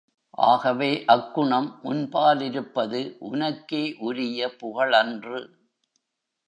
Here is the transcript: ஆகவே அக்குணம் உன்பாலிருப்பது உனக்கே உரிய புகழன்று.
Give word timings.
ஆகவே 0.43 1.03
அக்குணம் 1.07 1.79
உன்பாலிருப்பது 1.83 3.01
உனக்கே 3.19 3.83
உரிய 3.99 4.49
புகழன்று. 4.57 5.39